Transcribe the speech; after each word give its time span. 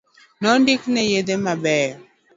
Nondikne 0.41 1.01
yedhe 1.11 1.35
mabeyo 1.45 1.95